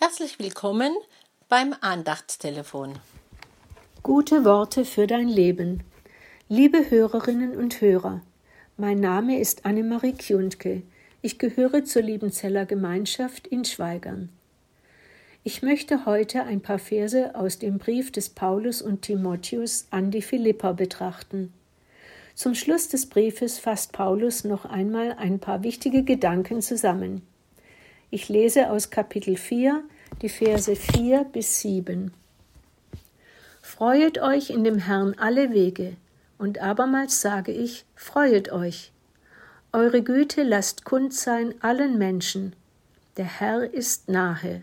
[0.00, 0.94] Herzlich willkommen
[1.48, 2.94] beim Andachtstelefon.
[4.04, 5.82] Gute Worte für dein Leben.
[6.48, 8.22] Liebe Hörerinnen und Hörer,
[8.76, 10.82] mein Name ist Annemarie Kjuntke.
[11.20, 14.28] Ich gehöre zur Liebenzeller Gemeinschaft in Schweigern.
[15.42, 20.22] Ich möchte heute ein paar Verse aus dem Brief des Paulus und Timotheus an die
[20.22, 21.52] Philipper betrachten.
[22.36, 27.22] Zum Schluss des Briefes fasst Paulus noch einmal ein paar wichtige Gedanken zusammen.
[28.10, 29.82] Ich lese aus Kapitel 4
[30.22, 32.10] die Verse 4 bis 7.
[33.60, 35.94] Freuet euch in dem Herrn alle Wege,
[36.38, 38.92] und abermals sage ich, freuet euch.
[39.74, 42.56] Eure Güte lasst kund sein allen Menschen,
[43.18, 44.62] der Herr ist nahe.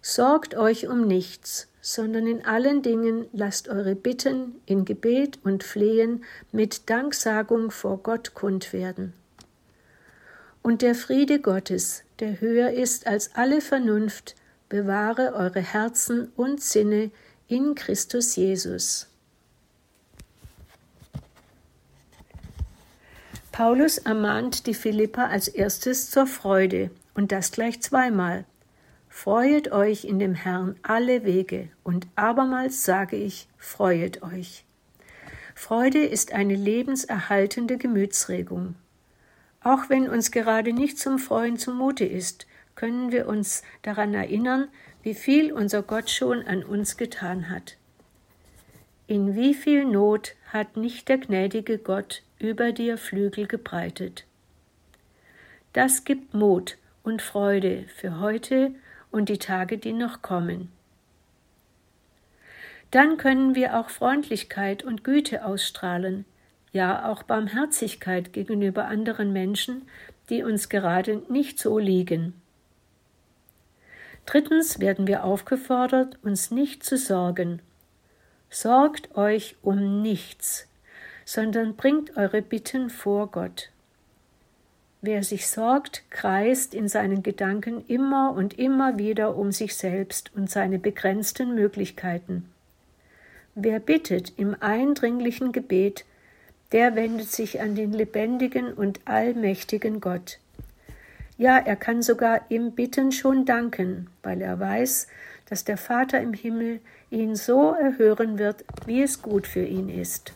[0.00, 6.22] Sorgt euch um nichts, sondern in allen Dingen lasst eure Bitten in Gebet und Flehen
[6.52, 9.12] mit Danksagung vor Gott kund werden.
[10.62, 14.34] Und der Friede Gottes, der höher ist als alle Vernunft,
[14.68, 17.10] bewahre eure Herzen und Sinne
[17.46, 19.06] in Christus Jesus.
[23.52, 28.44] Paulus ermahnt die Philipper als erstes zur Freude und das gleich zweimal.
[29.08, 34.64] Freuet euch in dem Herrn alle Wege und abermals sage ich, freuet euch.
[35.56, 38.76] Freude ist eine lebenserhaltende Gemütsregung.
[39.68, 44.68] Auch wenn uns gerade nicht zum Freuen zumute ist, können wir uns daran erinnern,
[45.02, 47.76] wie viel unser Gott schon an uns getan hat.
[49.08, 54.24] In wie viel Not hat nicht der gnädige Gott über dir Flügel gebreitet.
[55.74, 58.70] Das gibt Mut und Freude für heute
[59.10, 60.72] und die Tage, die noch kommen.
[62.90, 66.24] Dann können wir auch Freundlichkeit und Güte ausstrahlen,
[66.72, 69.88] ja auch Barmherzigkeit gegenüber anderen Menschen,
[70.30, 72.34] die uns gerade nicht so liegen.
[74.26, 77.62] Drittens werden wir aufgefordert, uns nicht zu sorgen.
[78.50, 80.68] Sorgt euch um nichts,
[81.24, 83.70] sondern bringt eure Bitten vor Gott.
[85.00, 90.50] Wer sich sorgt, kreist in seinen Gedanken immer und immer wieder um sich selbst und
[90.50, 92.50] seine begrenzten Möglichkeiten.
[93.54, 96.04] Wer bittet im eindringlichen Gebet,
[96.72, 100.38] der wendet sich an den lebendigen und allmächtigen Gott.
[101.36, 105.06] Ja, er kann sogar im Bitten schon danken, weil er weiß,
[105.48, 106.80] dass der Vater im Himmel
[107.10, 110.34] ihn so erhören wird, wie es gut für ihn ist.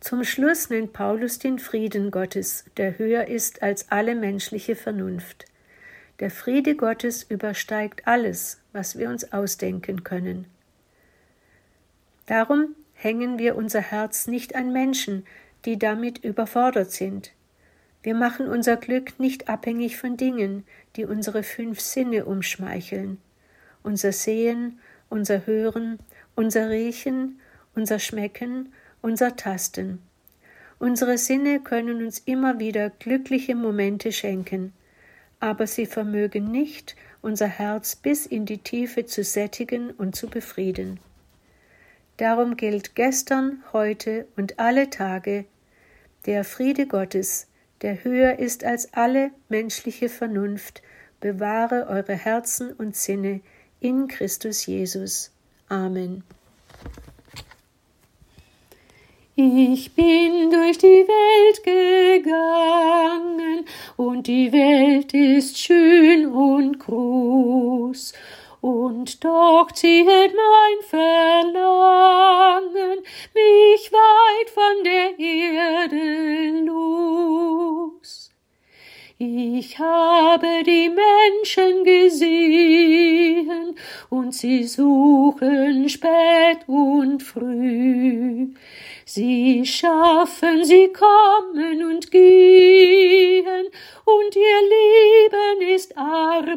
[0.00, 5.44] Zum Schluss nennt Paulus den Frieden Gottes, der höher ist als alle menschliche Vernunft.
[6.20, 10.46] Der Friede Gottes übersteigt alles, was wir uns ausdenken können.
[12.26, 15.24] Darum hängen wir unser Herz nicht an Menschen,
[15.64, 17.32] die damit überfordert sind,
[18.02, 20.64] wir machen unser Glück nicht abhängig von Dingen,
[20.96, 23.18] die unsere fünf Sinne umschmeicheln.
[23.82, 24.78] Unser Sehen,
[25.10, 25.98] unser Hören,
[26.34, 27.40] unser Riechen,
[27.74, 28.72] unser Schmecken,
[29.02, 30.00] unser Tasten.
[30.78, 34.72] Unsere Sinne können uns immer wieder glückliche Momente schenken,
[35.38, 41.00] aber sie vermögen nicht, unser Herz bis in die Tiefe zu sättigen und zu befrieden.
[42.20, 45.46] Darum gilt gestern, heute und alle Tage
[46.26, 47.46] der Friede Gottes,
[47.80, 50.82] der höher ist als alle menschliche Vernunft,
[51.20, 53.40] bewahre eure Herzen und Sinne
[53.80, 55.30] in Christus Jesus.
[55.70, 56.22] Amen.
[59.34, 63.64] Ich bin durch die Welt gegangen,
[63.96, 68.12] und die Welt ist schön und groß,
[68.60, 71.60] und doch zieht mein Verlangen
[73.34, 78.30] mich weit von der Erde los.
[79.22, 83.76] Ich habe die Menschen gesehen,
[84.08, 88.48] und sie suchen spät und früh.
[89.04, 91.69] Sie schaffen, sie kommen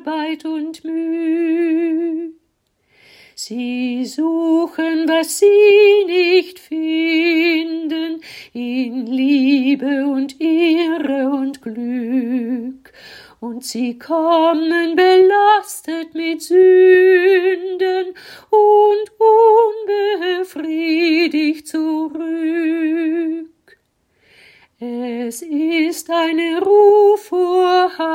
[0.06, 2.32] Arbeit und Mühe.
[3.36, 8.22] Sie suchen, was sie nicht finden,
[8.54, 12.92] in Liebe und Ehre und Glück,
[13.40, 18.08] und sie kommen belastet mit Sünden
[18.50, 19.12] und
[20.42, 23.48] unbefriedigt zurück.
[24.80, 28.13] Es ist eine Ruf vorhanden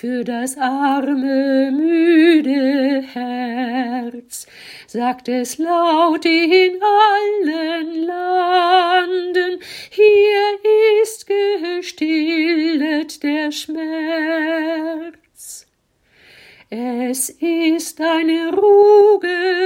[0.00, 4.46] für das arme, müde Herz,
[4.86, 9.60] sagt es laut in allen Landen,
[9.90, 10.58] hier
[11.02, 15.20] ist gestillet der Schmerz.
[16.70, 19.18] Es ist eine Ruhe